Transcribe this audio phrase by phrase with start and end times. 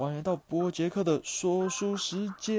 [0.00, 2.56] 欢迎到波杰克的说书时间，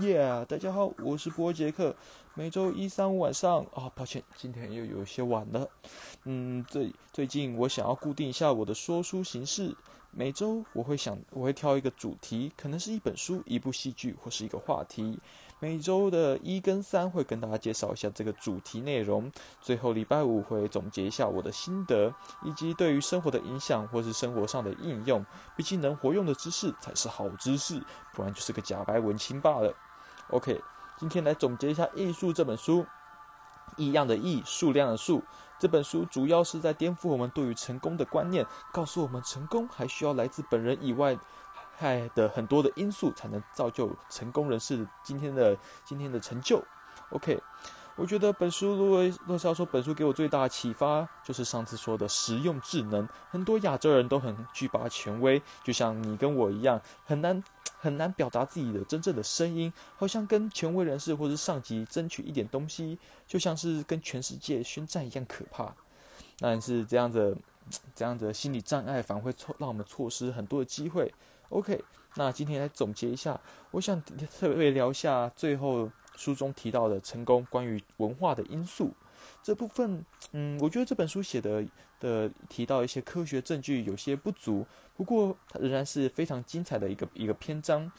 [0.00, 0.46] 耶！
[0.48, 1.94] 大家好，我是波杰克。
[2.32, 5.68] 每周一、三、五晚上啊，抱歉，今天又有些晚了。
[6.24, 9.76] 嗯，最最近我想要固定一下我的说书形式，
[10.10, 15.18] 每周我会想，我会挑一个主题，可能是一本书、一部戏剧或是一个话题。
[15.58, 22.14] 每周的一跟三会跟大家介绍一下这个主题内容，最后礼拜五会总结一下我的心得，
[22.44, 25.24] 以及对于生活的影响或是生活上的应用。
[25.56, 27.82] 毕竟能活用的知识才是好知识，
[28.12, 29.74] 不然就是个假白文青罢了。
[30.28, 30.60] OK，
[30.98, 32.84] 今天来总结一下《艺术》这本书，
[33.78, 35.22] 异样的异，数量的数。
[35.58, 38.44] 这本书主要是在颠覆我们对于成功的观念，
[38.74, 41.18] 告诉我们成功还需要来自本人以外。
[41.76, 46.62] 害的很多的因素才能造就成功人士今天的今天的成就。
[47.10, 47.38] OK，
[47.94, 53.08] 我觉得本书如果若是要说本书给我最大的启发，就是上次说的实用智能。
[53.30, 57.42] 很多亚洲人都很惧怕权威，就像你跟我一样，很难
[57.78, 65.72] 很难表达自己的真正的声音，好像跟权威人士或者上级争取一点东西，就像是跟全世界宣战一样可怕。
[66.38, 67.36] 但是这样的
[67.94, 71.12] 这样的心理障碍反而会错让我们错失很多的机会。
[71.50, 71.84] OK，
[72.16, 78.92] 那今天来总结一下，我想特别聊一下最后书中提到的成功关于文化的因素
[79.42, 80.04] 这部分。
[80.32, 81.64] 嗯，我觉得这本书写的
[82.00, 84.66] 的提到一些科学证据有些不足，
[84.96, 87.90] 不过它仍然是非常精彩的一个一个篇章。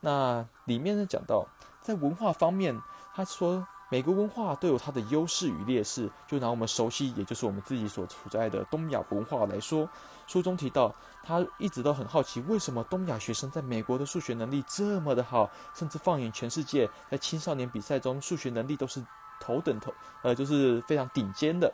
[0.00, 1.46] 那里面呢讲到，
[1.80, 2.78] 在文化方面，
[3.14, 3.66] 他说。
[3.90, 6.10] 每个文化都有它的优势与劣势。
[6.26, 9.86] 就拿我们熟悉，也就是我们自己所处在的东亚文化来说，
[10.26, 19.04] 书中提到，他一直都很好奇，为什么东亚学生在美国的数学能力这么的好，甚至放眼全世界，在青少年比赛中，数学能力都是
[19.40, 21.72] 头等头，呃，就是非常顶尖的。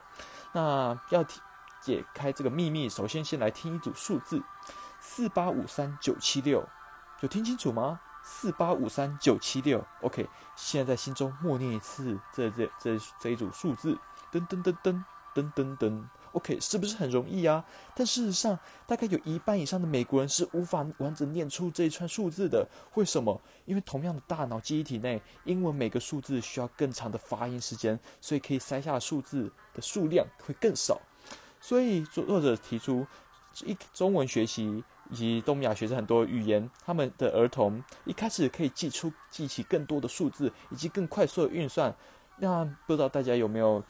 [0.52, 1.22] 那要
[1.82, 4.42] 解开这个秘密，首先先来听一组数字：
[5.00, 6.66] 四八五三九七六，
[7.20, 8.00] 有听清楚吗？
[8.28, 13.96] 四八五三九七六，OK，现在在心中默念一次这这这这一组数字，
[14.32, 16.02] 噔噔噔噔噔噔噔
[16.32, 17.64] ，OK，是不是很容易啊？
[17.94, 22.68] 但事实上，大概有一半以上的美国人是无法完整念出这一串数字的。
[22.94, 23.40] 为什么？
[23.64, 31.00] 因为同样的大脑记忆体内，英文每个数字需要更长的发音时间，所以可以塞下的数字的数量会更少。
[31.60, 33.06] 所以作者提出，
[33.64, 34.82] 一中文学习。
[35.10, 41.94] 以及东亚学生很多语言，他们的儿童一开始可以记出记起更多的数字，以及更快速的运算。
[42.38, 43.82] 那不知道大家有没有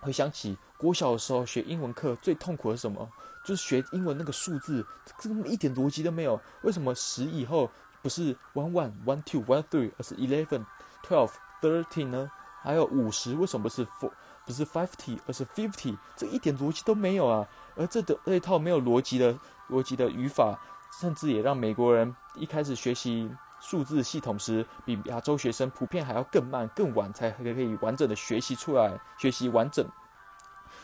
[0.00, 3.08] 回想起国小的时候学英文课最痛苦的是什么？
[3.44, 4.84] 就是学英文那个数字，
[5.18, 6.40] 这个一点逻辑都没有。
[6.62, 7.70] 为什么十以后
[8.02, 10.64] 不是 one one one two one three，而是 eleven
[11.06, 11.30] twelve
[11.62, 12.30] thirteen 呢？
[12.60, 14.10] 还有五十为什么不是 four
[14.44, 15.96] 不是 fifty，而是 fifty？
[16.16, 17.46] 这一点逻辑都没有啊！
[17.76, 19.38] 而这的这一套没有逻辑的。
[19.68, 20.58] 逻辑的语法，
[21.00, 23.30] 甚至也让美国人一开始学习
[23.60, 29.86] 数字系统时，比亚洲学生普遍还要更慢、更晚才可以完整的学习出来，学习完整。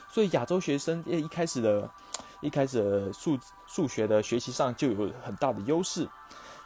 [0.09, 1.91] 所以亚洲学生一开始的，
[2.41, 6.09] 一开始数数学的学习上就有很大的优势。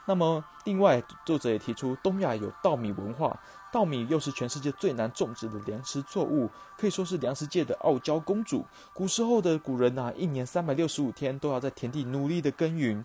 [0.06, 3.38] 那么，另外作者也提出，东亚有稻米文化。
[3.70, 8.64] 稻米又是全世界最难种植的粮食作物，可以说是粮食界的傲娇公主。
[8.94, 13.04] 古时候的古人呐，一年三百六十五天都要在田地努力的耕耘。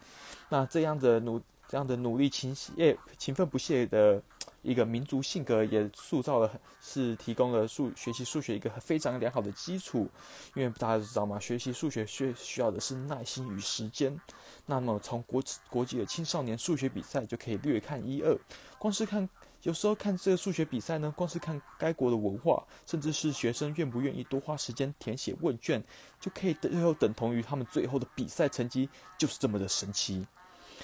[0.49, 4.21] 那这样的努这样的努力勤业勤奋不懈的
[4.61, 6.49] 一个民族性格，也塑造了
[6.81, 10.07] 是提供了数学习数学一个非常良好的基础。
[10.53, 14.17] 因为大家知道嘛，学习数学需需要的是耐心与时间。
[14.65, 18.37] 那么从国国际的青少年数学比赛就可以略看一二，
[18.79, 19.27] 光是看。
[19.63, 25.81] 有时候看这个数学比赛呢，光是看该国的文化，甚至是学生愿不愿意多花时间填写问卷，
[26.19, 30.27] 就可以最后等同于他们最后的比赛成绩，就是这么的神奇。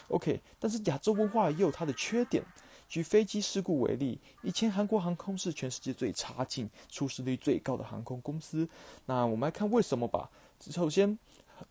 [0.07, 2.43] OK，但是亚洲文化也有它的缺点。
[2.87, 8.67] 举飞机事故为例，以前韩国航空是全世界最差劲、出事率最高的航空公司。
[9.05, 10.27] 那我们来看为什么吧。
[10.59, 11.19] 首先，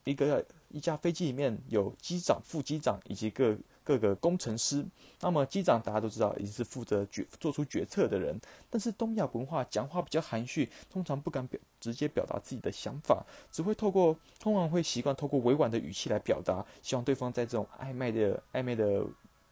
[0.04, 3.56] 一个一架飞机里面有机长、副机长以及各。
[3.88, 4.84] 各个工程师，
[5.22, 8.38] 那么机长大家都知道，已经是负责决做出决策的人。
[8.68, 19.02] 但是东亚文化讲话比较含蓄，通常不敢表直接表达自己的想法，只会透过通常会习惯透过委婉的语气来表达，希望对方在这种暧昧的暧昧的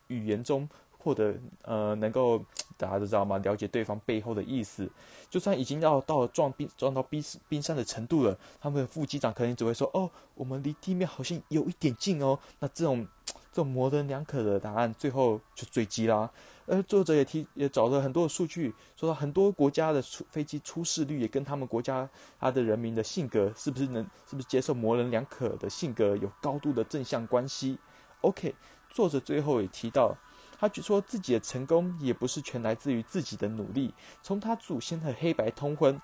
[0.09, 0.69] 语言中
[1.07, 1.33] 获得
[1.63, 2.45] 呃能够
[2.77, 3.39] 大家都知道吗？
[3.39, 4.91] 了解对方背后的意思。
[5.31, 13.07] 就算已经要到了撞冰撞到冰冰山的程度了，他们副机长可能只会说：“哦，我们离地面好像有一点近哦。”那这种。
[13.53, 16.31] 这种模棱两可的答案，最后就坠机啦。
[16.67, 22.07] 而作者也提也找了很多的数据，说到很多国家的出飞机出事率也跟他们国家
[22.39, 27.79] 他的人民的性格是不是能是不是接受模棱两可的性格有高度的正向关系。
[28.21, 28.55] OK，
[28.91, 30.15] 作者最后也提到，
[30.59, 33.93] 他据说自己的成功也不是全来自于自己的努力，
[34.23, 36.01] 从他祖先的黑白通婚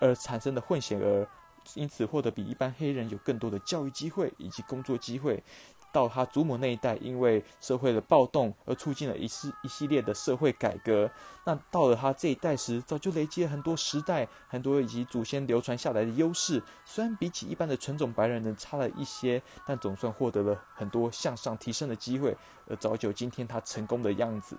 [0.00, 1.26] 而产生的混血儿，
[1.74, 5.42] 因此获得比一般黑人有更多的教育机会以及工作机会。
[5.94, 11.08] 到他祖母那一代，因为社会的暴动而促进了一系一系列的社会改革。
[11.44, 16.60] 那到了他这一代时，早就累积了很多时代、很多以及祖先流传下来的优势。
[16.84, 22.36] 虽然比起一般的纯种白人能差了一些，但总算获得了很多向上提升的机会，
[22.68, 24.58] 而造就今天他成功的样子。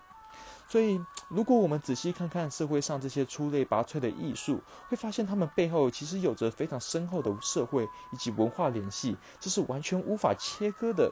[0.68, 4.60] 所以，如果我们仔细看看社会上这些出类拔萃的艺术，
[4.90, 11.12] 会发现他们背后其实有着非常深厚的社会以及文化联系，这是完全无法切割的。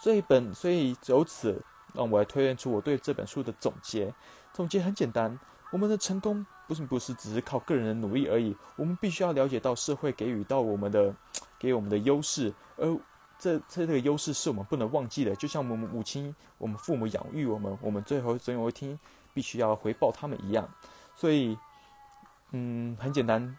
[0.00, 1.60] 这一本，所以由此
[1.92, 4.14] 让我来推荐出我对这本书的总结。
[4.52, 5.38] 总结很简单：
[5.70, 11.14] 我们的成功不是不是只是靠个人的努力而已，我们必须要了解到社会给予到我们的
[11.58, 12.98] 给我们的优势，而
[13.38, 15.34] 这这个优势是我们不能忘记的。
[15.36, 18.98] 就像我们母亲、我们父母养育我们，我们最后总有一天
[19.32, 20.68] 必须要回报他们一样。
[21.14, 21.56] 所以，
[22.50, 23.56] 嗯，很简单，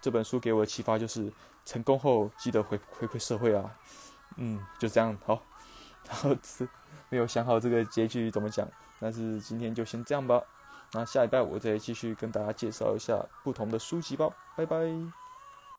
[0.00, 1.32] 这本书给我的启发就是：
[1.64, 3.70] 成功后记得回回馈社会啊。
[4.38, 5.40] 嗯，就这样好。
[6.08, 6.68] 然后是
[7.08, 8.66] 没有想好这个结局怎么讲，
[9.00, 10.42] 但是今天就先这样吧。
[10.92, 15.25] 那下一拜我再继续跟大家介绍一下不同的书籍吧，拜拜。